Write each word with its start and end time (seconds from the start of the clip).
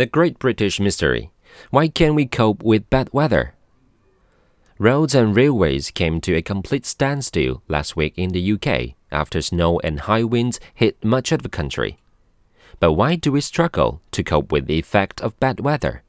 The 0.00 0.06
Great 0.06 0.38
British 0.38 0.80
Mystery 0.80 1.30
Why 1.68 1.88
Can't 1.88 2.14
We 2.14 2.24
Cope 2.24 2.62
with 2.62 2.88
Bad 2.88 3.10
Weather? 3.12 3.52
Roads 4.78 5.14
and 5.14 5.36
railways 5.36 5.90
came 5.90 6.22
to 6.22 6.34
a 6.34 6.40
complete 6.40 6.86
standstill 6.86 7.62
last 7.68 7.96
week 7.96 8.14
in 8.16 8.30
the 8.30 8.52
UK 8.54 8.94
after 9.12 9.42
snow 9.42 9.78
and 9.80 10.00
high 10.00 10.24
winds 10.24 10.58
hit 10.74 11.04
much 11.04 11.32
of 11.32 11.42
the 11.42 11.50
country. 11.50 11.98
But 12.78 12.94
why 12.94 13.14
do 13.14 13.30
we 13.30 13.42
struggle 13.42 14.00
to 14.12 14.24
cope 14.24 14.50
with 14.50 14.68
the 14.68 14.78
effect 14.78 15.20
of 15.20 15.38
bad 15.38 15.60
weather? 15.60 16.02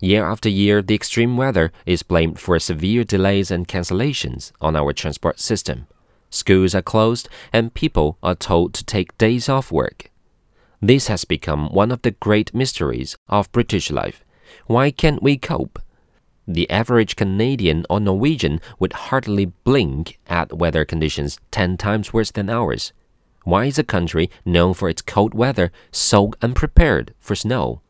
Year 0.00 0.24
after 0.24 0.48
year, 0.48 0.80
the 0.80 0.94
extreme 0.94 1.36
weather 1.36 1.70
is 1.84 2.02
blamed 2.02 2.40
for 2.40 2.58
severe 2.58 3.04
delays 3.04 3.50
and 3.50 3.68
cancellations 3.68 4.50
on 4.62 4.76
our 4.76 4.94
transport 4.94 5.40
system. 5.40 5.88
Schools 6.30 6.74
are 6.74 6.80
closed 6.80 7.28
and 7.52 7.74
people 7.74 8.16
are 8.22 8.34
told 8.34 8.72
to 8.72 8.82
take 8.82 9.18
days 9.18 9.46
off 9.46 9.70
work. 9.70 10.10
This 10.80 11.08
has 11.08 11.24
become 11.24 11.70
one 11.70 11.90
of 11.90 12.02
the 12.02 12.12
great 12.12 12.54
mysteries 12.54 13.16
of 13.28 13.50
British 13.50 13.90
life. 13.90 14.24
Why 14.66 14.92
can't 14.92 15.22
we 15.22 15.36
cope? 15.36 15.80
The 16.46 16.70
average 16.70 17.16
Canadian 17.16 17.84
or 17.90 17.98
Norwegian 17.98 18.60
would 18.78 18.92
hardly 18.92 19.46
blink 19.46 20.20
at 20.28 20.56
weather 20.56 20.84
conditions 20.84 21.38
10 21.50 21.78
times 21.78 22.12
worse 22.12 22.30
than 22.30 22.48
ours. 22.48 22.92
Why 23.42 23.64
is 23.64 23.78
a 23.78 23.84
country 23.84 24.30
known 24.44 24.72
for 24.72 24.88
its 24.88 25.02
cold 25.02 25.34
weather 25.34 25.72
so 25.90 26.32
unprepared 26.42 27.12
for 27.18 27.34
snow? 27.34 27.80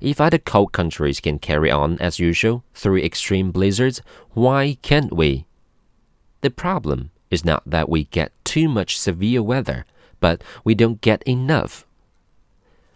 If 0.00 0.20
other 0.20 0.38
cold 0.38 0.72
countries 0.72 1.18
can 1.18 1.40
carry 1.40 1.70
on 1.70 1.98
as 1.98 2.20
usual 2.20 2.64
through 2.74 2.98
extreme 2.98 3.50
blizzards, 3.50 4.02
why 4.34 4.78
can't 4.82 5.12
we? 5.12 5.46
The 6.42 6.50
problem 6.50 7.10
is 7.30 7.44
not 7.44 7.62
that 7.66 7.88
we 7.88 8.04
get 8.04 8.32
too 8.44 8.68
much 8.68 8.98
severe 8.98 9.42
weather, 9.42 9.84
but 10.20 10.44
we 10.62 10.74
don't 10.74 11.00
get 11.00 11.22
enough. 11.24 11.86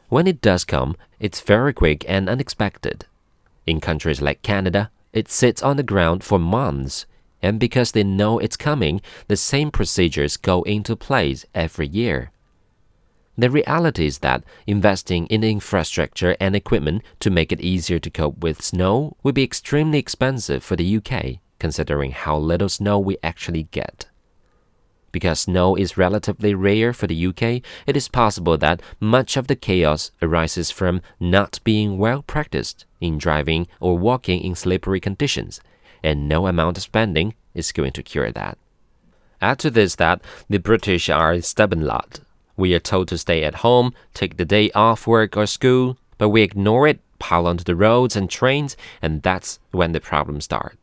When 0.08 0.26
it 0.26 0.40
does 0.40 0.64
come, 0.64 0.96
it's 1.20 1.40
very 1.40 1.74
quick 1.74 2.04
and 2.08 2.28
unexpected. 2.28 3.04
In 3.66 3.80
countries 3.80 4.22
like 4.22 4.42
Canada, 4.42 4.90
it 5.12 5.28
sits 5.28 5.62
on 5.62 5.76
the 5.76 5.82
ground 5.82 6.24
for 6.24 6.38
months, 6.38 7.04
and 7.42 7.60
because 7.60 7.92
they 7.92 8.04
know 8.04 8.38
it's 8.38 8.56
coming, 8.56 9.02
the 9.26 9.36
same 9.36 9.70
procedures 9.70 10.38
go 10.38 10.62
into 10.62 10.96
place 10.96 11.44
every 11.54 11.86
year. 11.86 12.30
The 13.36 13.50
reality 13.50 14.06
is 14.06 14.18
that 14.18 14.42
investing 14.66 15.26
in 15.26 15.44
infrastructure 15.44 16.36
and 16.40 16.56
equipment 16.56 17.02
to 17.20 17.30
make 17.30 17.52
it 17.52 17.60
easier 17.60 18.00
to 18.00 18.10
cope 18.10 18.38
with 18.38 18.62
snow 18.62 19.16
would 19.22 19.34
be 19.34 19.44
extremely 19.44 19.98
expensive 19.98 20.64
for 20.64 20.74
the 20.74 20.96
UK, 20.96 21.38
considering 21.60 22.10
how 22.10 22.36
little 22.36 22.68
snow 22.68 22.98
we 22.98 23.16
actually 23.22 23.64
get. 23.64 24.07
Because 25.10 25.40
snow 25.40 25.74
is 25.74 25.96
relatively 25.96 26.54
rare 26.54 26.92
for 26.92 27.06
the 27.06 27.26
UK, 27.26 27.62
it 27.86 27.96
is 27.96 28.08
possible 28.08 28.58
that 28.58 28.82
much 29.00 29.36
of 29.36 29.46
the 29.46 29.56
chaos 29.56 30.10
arises 30.20 30.70
from 30.70 31.00
not 31.18 31.60
being 31.64 31.98
well 31.98 32.22
practiced 32.22 32.84
in 33.00 33.18
driving 33.18 33.66
or 33.80 33.98
walking 33.98 34.42
in 34.42 34.54
slippery 34.54 35.00
conditions, 35.00 35.60
and 36.02 36.28
no 36.28 36.46
amount 36.46 36.76
of 36.76 36.82
spending 36.82 37.34
is 37.54 37.72
going 37.72 37.92
to 37.92 38.02
cure 38.02 38.30
that. 38.30 38.58
Add 39.40 39.58
to 39.60 39.70
this 39.70 39.94
that 39.96 40.20
the 40.48 40.58
British 40.58 41.08
are 41.08 41.32
a 41.32 41.42
stubborn 41.42 41.84
lot. 41.86 42.20
We 42.56 42.74
are 42.74 42.80
told 42.80 43.08
to 43.08 43.18
stay 43.18 43.44
at 43.44 43.56
home, 43.56 43.94
take 44.14 44.36
the 44.36 44.44
day 44.44 44.70
off 44.72 45.06
work 45.06 45.36
or 45.36 45.46
school, 45.46 45.96
but 46.18 46.30
we 46.30 46.42
ignore 46.42 46.88
it, 46.88 47.00
pile 47.18 47.46
onto 47.46 47.64
the 47.64 47.76
roads 47.76 48.16
and 48.16 48.28
trains, 48.28 48.76
and 49.00 49.22
that's 49.22 49.60
when 49.70 49.92
the 49.92 50.00
problems 50.00 50.44
start. 50.44 50.76